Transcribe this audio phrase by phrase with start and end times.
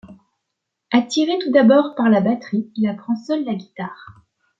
[0.91, 4.15] Attiré tout d'abord par la batterie, il apprend seul la guitare.